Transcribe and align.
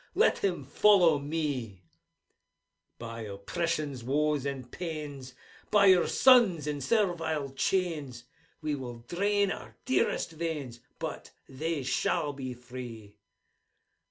Let 0.15 0.39
him 0.39 0.63
follow 0.65 1.19
me! 1.19 1.83
By 2.97 3.21
oppression's 3.21 4.03
woes 4.03 4.47
and 4.47 4.71
pains! 4.71 5.35
By 5.69 5.85
your 5.85 6.07
sons 6.07 6.65
in 6.65 6.81
servile 6.81 7.51
chains! 7.51 8.23
We 8.63 8.73
will 8.73 9.05
drain 9.07 9.51
our 9.51 9.75
dearest 9.85 10.31
veins. 10.31 10.79
But 10.97 11.29
they 11.47 11.83
shall 11.83 12.33
be 12.33 12.55
free! 12.55 13.13